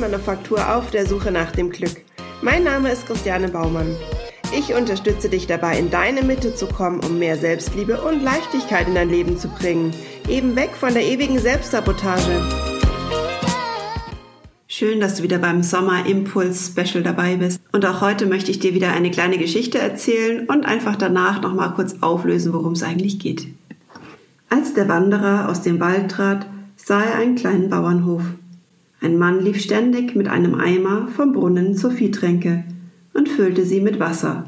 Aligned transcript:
Holzmanufaktur 0.00 0.74
auf 0.76 0.90
der 0.90 1.06
Suche 1.06 1.30
nach 1.30 1.52
dem 1.52 1.68
Glück. 1.68 2.02
Mein 2.40 2.64
Name 2.64 2.90
ist 2.90 3.06
Christiane 3.06 3.48
Baumann. 3.48 3.94
Ich 4.56 4.72
unterstütze 4.72 5.28
dich 5.28 5.46
dabei, 5.46 5.78
in 5.78 5.90
deine 5.90 6.22
Mitte 6.22 6.54
zu 6.54 6.66
kommen, 6.66 7.00
um 7.00 7.18
mehr 7.18 7.36
Selbstliebe 7.36 8.00
und 8.00 8.22
Leichtigkeit 8.22 8.88
in 8.88 8.94
dein 8.94 9.10
Leben 9.10 9.36
zu 9.36 9.48
bringen. 9.48 9.92
Eben 10.26 10.56
weg 10.56 10.70
von 10.70 10.94
der 10.94 11.04
ewigen 11.04 11.38
Selbstsabotage. 11.38 12.30
Schön, 14.68 15.00
dass 15.00 15.16
du 15.16 15.22
wieder 15.22 15.38
beim 15.38 15.62
Sommer 15.62 16.06
Impuls 16.06 16.68
Special 16.68 17.02
dabei 17.02 17.36
bist. 17.36 17.60
Und 17.72 17.84
auch 17.84 18.00
heute 18.00 18.24
möchte 18.24 18.50
ich 18.50 18.58
dir 18.58 18.72
wieder 18.72 18.92
eine 18.92 19.10
kleine 19.10 19.36
Geschichte 19.36 19.78
erzählen 19.78 20.46
und 20.46 20.64
einfach 20.64 20.96
danach 20.96 21.42
nochmal 21.42 21.74
kurz 21.74 21.96
auflösen, 22.00 22.54
worum 22.54 22.72
es 22.72 22.82
eigentlich 22.82 23.18
geht. 23.18 23.48
Als 24.48 24.72
der 24.72 24.88
Wanderer 24.88 25.50
aus 25.50 25.60
dem 25.60 25.78
Wald 25.78 26.10
trat, 26.10 26.46
sah 26.76 27.02
er 27.02 27.16
einen 27.16 27.34
kleinen 27.34 27.68
Bauernhof. 27.68 28.22
Ein 29.02 29.18
Mann 29.18 29.40
lief 29.40 29.60
ständig 29.60 30.14
mit 30.14 30.28
einem 30.28 30.54
Eimer 30.54 31.08
vom 31.08 31.32
Brunnen 31.32 31.74
zur 31.74 31.90
Viehtränke 31.90 32.64
und 33.14 33.28
füllte 33.28 33.64
sie 33.64 33.80
mit 33.80 33.98
Wasser. 33.98 34.44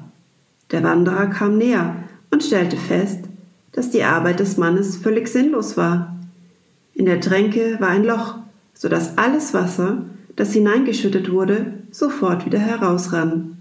Der 0.71 0.83
Wanderer 0.83 1.27
kam 1.29 1.57
näher 1.57 1.97
und 2.31 2.43
stellte 2.43 2.77
fest, 2.77 3.25
dass 3.73 3.91
die 3.91 4.05
Arbeit 4.05 4.41
des 4.41 4.59
Mannes 4.59 4.97
völlig 4.97 5.29
sinnlos 5.29 5.77
war. 5.77 6.17
In 6.95 7.07
der 7.07 7.21
Tränke 7.21 7.79
war 7.81 7.89
ein 7.89 8.05
Loch, 8.05 8.37
so 8.75 8.89
dass 8.89 9.17
alles 9.17 9.55
Wasser, 9.55 10.05
das 10.37 10.53
hineingeschüttet 10.53 11.31
wurde, 11.31 11.75
sofort 11.91 12.45
wieder 12.45 12.59
herausrann. 12.59 13.59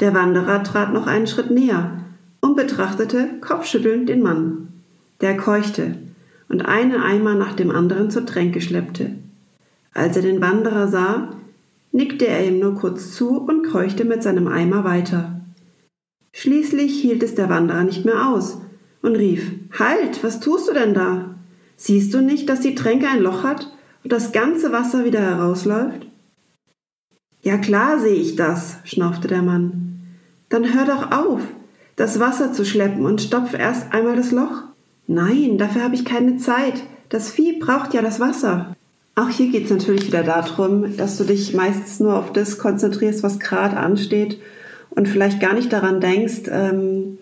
Der 0.00 0.14
Wanderer 0.14 0.62
trat 0.62 0.92
noch 0.92 1.06
einen 1.06 1.26
Schritt 1.26 1.50
näher 1.50 1.98
und 2.40 2.56
betrachtete 2.56 3.28
kopfschüttelnd 3.40 4.08
den 4.08 4.22
Mann. 4.22 4.68
Der 5.20 5.36
keuchte 5.36 5.96
und 6.48 6.62
einen 6.62 7.00
Eimer 7.00 7.34
nach 7.34 7.52
dem 7.52 7.70
anderen 7.70 8.10
zur 8.10 8.26
Tränke 8.26 8.60
schleppte. 8.60 9.12
Als 9.94 10.16
er 10.16 10.22
den 10.22 10.40
Wanderer 10.40 10.88
sah, 10.88 11.30
nickte 11.92 12.26
er 12.26 12.46
ihm 12.46 12.58
nur 12.58 12.74
kurz 12.74 13.14
zu 13.14 13.38
und 13.38 13.66
keuchte 13.66 14.04
mit 14.04 14.22
seinem 14.22 14.48
Eimer 14.48 14.84
weiter. 14.84 15.40
Schließlich 16.32 17.00
hielt 17.00 17.22
es 17.22 17.34
der 17.34 17.50
Wanderer 17.50 17.84
nicht 17.84 18.04
mehr 18.04 18.28
aus 18.28 18.58
und 19.02 19.16
rief 19.16 19.52
Halt, 19.78 20.24
was 20.24 20.40
tust 20.40 20.68
du 20.68 20.72
denn 20.72 20.94
da? 20.94 21.34
Siehst 21.76 22.14
du 22.14 22.22
nicht, 22.22 22.48
dass 22.48 22.60
die 22.60 22.74
Tränke 22.74 23.08
ein 23.08 23.22
Loch 23.22 23.44
hat 23.44 23.70
und 24.02 24.12
das 24.12 24.32
ganze 24.32 24.72
Wasser 24.72 25.04
wieder 25.04 25.20
herausläuft? 25.20 26.06
Ja 27.42 27.58
klar 27.58 27.98
sehe 27.98 28.14
ich 28.14 28.36
das, 28.36 28.76
schnaufte 28.84 29.28
der 29.28 29.42
Mann. 29.42 30.00
Dann 30.48 30.74
hör 30.74 30.86
doch 30.86 31.10
auf, 31.12 31.40
das 31.96 32.20
Wasser 32.20 32.52
zu 32.52 32.64
schleppen 32.64 33.04
und 33.04 33.20
stopf 33.20 33.54
erst 33.54 33.92
einmal 33.92 34.16
das 34.16 34.30
Loch. 34.30 34.62
Nein, 35.06 35.58
dafür 35.58 35.82
habe 35.82 35.94
ich 35.94 36.04
keine 36.04 36.36
Zeit. 36.36 36.82
Das 37.08 37.30
Vieh 37.30 37.58
braucht 37.58 37.94
ja 37.94 38.00
das 38.00 38.20
Wasser. 38.20 38.74
Auch 39.14 39.28
hier 39.28 39.50
geht 39.50 39.64
es 39.64 39.70
natürlich 39.70 40.06
wieder 40.06 40.22
darum, 40.22 40.96
dass 40.96 41.18
du 41.18 41.24
dich 41.24 41.52
meistens 41.52 42.00
nur 42.00 42.16
auf 42.16 42.32
das 42.32 42.56
konzentrierst, 42.58 43.22
was 43.22 43.38
gerade 43.38 43.76
ansteht 43.76 44.38
und 44.90 45.06
vielleicht 45.06 45.40
gar 45.40 45.52
nicht 45.52 45.72
daran 45.72 46.00
denkst, 46.00 46.42
ähm, 46.50 47.18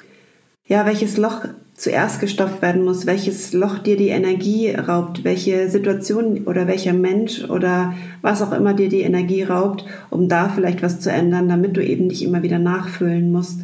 ja, 0.67 0.87
welches 0.87 1.17
Loch 1.17 1.47
zuerst 1.75 2.21
gestopft 2.21 2.63
werden 2.63 2.85
muss, 2.85 3.07
welches 3.07 3.53
Loch 3.53 3.79
dir 3.79 3.97
die 3.97 4.11
Energie 4.11 4.71
raubt, 4.71 5.25
welche 5.25 5.69
Situation 5.69 6.45
oder 6.45 6.69
welcher 6.69 6.93
Mensch 6.93 7.45
oder 7.49 7.95
was 8.23 8.43
auch 8.43 8.53
immer 8.53 8.75
dir 8.75 8.89
die 8.89 9.01
Energie 9.01 9.43
raubt, 9.43 9.85
um 10.11 10.29
da 10.29 10.49
vielleicht 10.49 10.83
was 10.83 11.01
zu 11.01 11.11
ändern, 11.11 11.49
damit 11.49 11.77
du 11.77 11.85
eben 11.85 12.07
nicht 12.07 12.23
immer 12.23 12.43
wieder 12.43 12.59
nachfüllen 12.59 13.33
musst. 13.33 13.63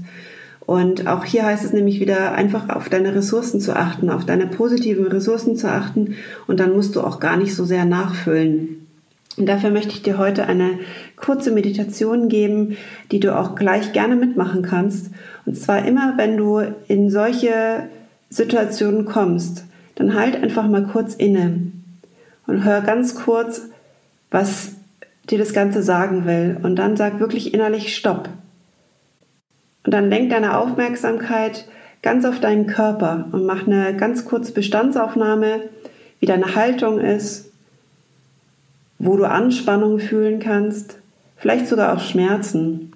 Und 0.67 1.07
auch 1.07 1.25
hier 1.25 1.47
heißt 1.47 1.65
es 1.65 1.73
nämlich 1.73 2.01
wieder 2.01 2.33
einfach 2.33 2.69
auf 2.69 2.89
deine 2.89 3.15
Ressourcen 3.15 3.61
zu 3.61 3.77
achten, 3.77 4.11
auf 4.11 4.27
deine 4.27 4.49
positiven 4.49 5.07
Ressourcen 5.07 5.57
zu 5.57 5.71
achten 5.71 6.17
und 6.49 6.59
dann 6.59 6.75
musst 6.75 6.97
du 6.97 7.03
auch 7.03 7.21
gar 7.21 7.37
nicht 7.37 7.55
so 7.55 7.65
sehr 7.65 7.85
nachfüllen. 7.85 8.87
Und 9.37 9.47
dafür 9.47 9.71
möchte 9.71 9.93
ich 9.93 10.03
dir 10.03 10.19
heute 10.19 10.47
eine 10.47 10.81
kurze 11.15 11.53
Meditation 11.53 12.29
geben, 12.29 12.77
die 13.13 13.21
du 13.21 13.39
auch 13.39 13.55
gleich 13.55 13.93
gerne 13.93 14.17
mitmachen 14.17 14.63
kannst. 14.63 15.11
Und 15.45 15.57
zwar 15.57 15.85
immer, 15.85 16.15
wenn 16.17 16.37
du 16.37 16.63
in 16.89 17.11
solche 17.11 17.89
Situationen 18.29 19.05
kommst, 19.05 19.65
dann 19.95 20.15
halt 20.15 20.43
einfach 20.43 20.67
mal 20.67 20.87
kurz 20.87 21.15
inne 21.15 21.71
und 22.47 22.65
hör 22.65 22.81
ganz 22.81 23.15
kurz, 23.15 23.69
was 24.31 24.73
dir 25.31 25.39
das 25.39 25.53
Ganze 25.53 25.83
sagen 25.83 26.27
will. 26.27 26.59
Und 26.63 26.77
dann 26.77 26.97
sag 26.97 27.21
wirklich 27.21 27.55
innerlich 27.55 27.95
Stopp. 27.95 28.29
Und 29.87 29.93
dann 29.93 30.11
lenk 30.11 30.31
deine 30.31 30.59
Aufmerksamkeit 30.59 31.67
ganz 32.03 32.25
auf 32.25 32.41
deinen 32.41 32.67
Körper 32.67 33.29
und 33.31 33.47
mach 33.47 33.67
eine 33.67 33.97
ganz 33.97 34.25
kurze 34.25 34.53
Bestandsaufnahme, 34.53 35.61
wie 36.19 36.27
deine 36.27 36.57
Haltung 36.57 36.99
ist, 36.99 37.53
wo 38.99 39.17
du 39.17 39.25
Anspannung 39.25 40.01
fühlen 40.01 40.41
kannst, 40.41 40.99
vielleicht 41.37 41.69
sogar 41.69 41.95
auch 41.95 42.01
Schmerzen. 42.01 42.93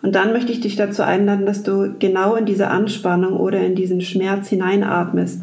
Und 0.00 0.14
dann 0.14 0.32
möchte 0.32 0.52
ich 0.52 0.60
dich 0.60 0.76
dazu 0.76 1.02
einladen, 1.02 1.44
dass 1.44 1.64
du 1.64 1.92
genau 1.98 2.36
in 2.36 2.46
diese 2.46 2.68
Anspannung 2.68 3.36
oder 3.36 3.60
in 3.60 3.74
diesen 3.74 4.00
Schmerz 4.00 4.48
hineinatmest. 4.48 5.42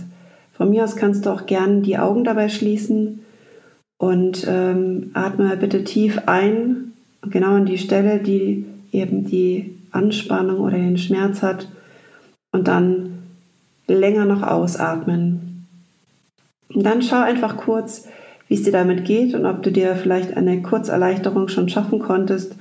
Von 0.54 0.70
mir 0.70 0.86
aus 0.86 0.96
kannst 0.96 1.26
du 1.26 1.30
auch 1.30 1.46
gern 1.46 1.82
die 1.82 1.98
Augen 1.98 2.24
dabei 2.24 2.48
schließen 2.48 3.26
und 3.98 4.46
ähm, 4.48 5.12
atme 5.14 5.58
bitte 5.58 5.84
tief 5.84 6.22
ein, 6.26 6.94
genau 7.30 7.56
an 7.56 7.66
die 7.66 7.78
Stelle, 7.78 8.20
die 8.20 8.66
eben 8.92 9.26
die 9.26 9.79
Anspannung 9.92 10.60
oder 10.60 10.78
den 10.78 10.98
Schmerz 10.98 11.42
hat 11.42 11.68
und 12.52 12.68
dann 12.68 13.24
länger 13.88 14.26
noch 14.26 14.44
ausatmen. 14.44 15.68
Und 16.74 16.84
dann 16.86 17.02
schau 17.02 17.22
einfach 17.22 17.58
kurz, 17.58 18.08
wie 18.48 18.56
es 18.56 18.64
dir 18.64 18.72
damit 18.72 19.06
geht 19.06 19.34
und 19.34 19.46
ob 19.46 19.64
du 19.64 19.72
dir 19.72 19.96
vielleicht 19.96 20.36
eine 20.36 20.62
Kurzerleichterung 20.62 21.48
schon 21.48 21.70
schaffen 21.70 22.00
konntest. 22.00 22.56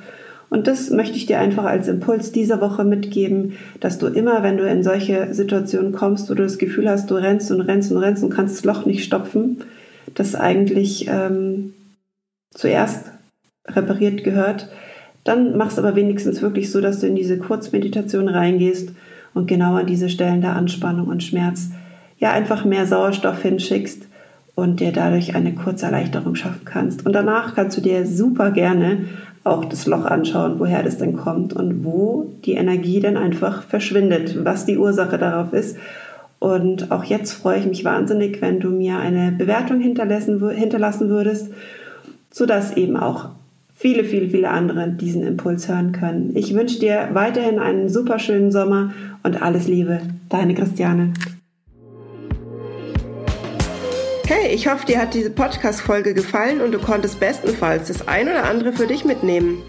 Und 0.50 0.66
das 0.66 0.90
möchte 0.90 1.16
ich 1.16 1.26
dir 1.26 1.38
einfach 1.38 1.64
als 1.64 1.88
Impuls 1.88 2.32
dieser 2.32 2.60
Woche 2.60 2.84
mitgeben, 2.84 3.58
dass 3.80 3.98
du 3.98 4.06
immer, 4.06 4.42
wenn 4.42 4.56
du 4.56 4.66
in 4.66 4.82
solche 4.82 5.34
Situationen 5.34 5.92
kommst, 5.92 6.30
wo 6.30 6.34
du 6.34 6.42
das 6.42 6.58
Gefühl 6.58 6.88
hast, 6.88 7.10
du 7.10 7.16
rennst 7.16 7.50
und 7.50 7.60
rennst 7.60 7.92
und 7.92 7.98
rennst 7.98 8.22
und 8.22 8.30
kannst 8.30 8.56
das 8.56 8.64
Loch 8.64 8.86
nicht 8.86 9.04
stopfen, 9.04 9.58
das 10.14 10.34
eigentlich 10.34 11.06
ähm, 11.08 11.74
zuerst 12.50 13.10
repariert 13.66 14.24
gehört, 14.24 14.68
dann 15.28 15.56
machst 15.56 15.78
aber 15.78 15.94
wenigstens 15.94 16.42
wirklich 16.42 16.70
so, 16.70 16.80
dass 16.80 17.00
du 17.00 17.06
in 17.06 17.14
diese 17.14 17.38
Kurzmeditation 17.38 18.28
reingehst 18.28 18.90
und 19.34 19.46
genau 19.46 19.74
an 19.74 19.86
diese 19.86 20.08
Stellen 20.08 20.40
der 20.40 20.56
Anspannung 20.56 21.06
und 21.08 21.22
Schmerz 21.22 21.70
ja 22.18 22.32
einfach 22.32 22.64
mehr 22.64 22.86
Sauerstoff 22.86 23.42
hinschickst 23.42 24.06
und 24.54 24.80
dir 24.80 24.90
dadurch 24.90 25.36
eine 25.36 25.54
kurze 25.54 25.86
Erleichterung 25.86 26.34
schaffen 26.34 26.64
kannst. 26.64 27.06
Und 27.06 27.12
danach 27.12 27.54
kannst 27.54 27.76
du 27.76 27.80
dir 27.80 28.06
super 28.06 28.50
gerne 28.50 29.04
auch 29.44 29.64
das 29.64 29.86
Loch 29.86 30.04
anschauen, 30.04 30.58
woher 30.58 30.82
das 30.82 30.98
denn 30.98 31.16
kommt 31.16 31.52
und 31.52 31.84
wo 31.84 32.26
die 32.44 32.54
Energie 32.54 33.00
dann 33.00 33.16
einfach 33.16 33.62
verschwindet, 33.62 34.44
was 34.44 34.66
die 34.66 34.78
Ursache 34.78 35.18
darauf 35.18 35.52
ist. 35.52 35.76
Und 36.38 36.90
auch 36.90 37.04
jetzt 37.04 37.32
freue 37.32 37.58
ich 37.58 37.66
mich 37.66 37.84
wahnsinnig, 37.84 38.40
wenn 38.40 38.60
du 38.60 38.70
mir 38.70 38.98
eine 38.98 39.32
Bewertung 39.32 39.80
hinterlassen, 39.80 40.50
hinterlassen 40.50 41.08
würdest, 41.08 41.50
sodass 42.30 42.76
eben 42.76 42.96
auch 42.96 43.30
viele, 43.78 44.02
viele, 44.02 44.28
viele 44.28 44.50
andere 44.50 44.88
diesen 44.90 45.22
Impuls 45.22 45.68
hören 45.68 45.92
können. 45.92 46.32
Ich 46.34 46.52
wünsche 46.52 46.80
dir 46.80 47.10
weiterhin 47.12 47.60
einen 47.60 47.88
super 47.88 48.18
schönen 48.18 48.50
Sommer 48.50 48.92
und 49.22 49.40
alles 49.40 49.68
Liebe. 49.68 50.00
Deine 50.28 50.54
Christiane. 50.54 51.12
Hey, 54.26 54.52
ich 54.52 54.68
hoffe, 54.68 54.84
dir 54.84 55.00
hat 55.00 55.14
diese 55.14 55.30
Podcast-Folge 55.30 56.12
gefallen 56.12 56.60
und 56.60 56.72
du 56.72 56.78
konntest 56.78 57.20
bestenfalls 57.20 57.88
das 57.88 58.08
ein 58.08 58.28
oder 58.28 58.44
andere 58.44 58.72
für 58.72 58.86
dich 58.86 59.04
mitnehmen. 59.04 59.62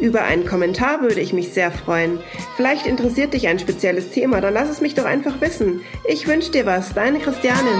Über 0.00 0.24
einen 0.24 0.44
Kommentar 0.44 1.00
würde 1.00 1.20
ich 1.20 1.32
mich 1.32 1.50
sehr 1.50 1.70
freuen. 1.70 2.18
Vielleicht 2.56 2.86
interessiert 2.86 3.34
dich 3.34 3.46
ein 3.46 3.60
spezielles 3.60 4.10
Thema, 4.10 4.40
dann 4.40 4.52
lass 4.52 4.68
es 4.68 4.80
mich 4.80 4.94
doch 4.94 5.04
einfach 5.04 5.40
wissen. 5.40 5.80
Ich 6.08 6.26
wünsche 6.26 6.50
dir 6.50 6.66
was, 6.66 6.92
deine 6.92 7.20
Christiane. 7.20 7.70